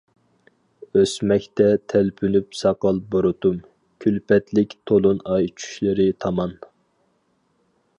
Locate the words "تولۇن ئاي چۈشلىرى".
4.93-6.13